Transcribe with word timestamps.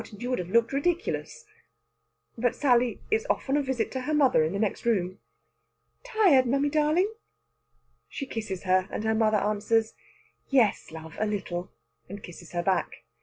And 0.09 0.19
you 0.19 0.31
would 0.31 0.39
have 0.39 0.49
looked 0.49 0.73
ridiculous!" 0.73 1.45
But 2.35 2.55
Sally 2.55 3.01
is 3.11 3.27
off 3.29 3.47
on 3.51 3.55
a 3.57 3.61
visit 3.61 3.91
to 3.91 4.01
her 4.01 4.15
mother 4.15 4.43
in 4.43 4.51
the 4.51 4.57
next 4.57 4.83
room. 4.83 5.19
"Tired, 6.03 6.47
mammy 6.47 6.69
darling?" 6.69 7.13
She 8.09 8.25
kisses 8.25 8.63
her, 8.63 8.89
and 8.91 9.03
her 9.03 9.13
mother 9.13 9.37
answers: 9.37 9.93
"Yes, 10.49 10.89
love, 10.91 11.17
a 11.19 11.27
little," 11.27 11.71
and 12.09 12.23
kisses 12.23 12.53
her 12.53 12.63
back. 12.63 13.03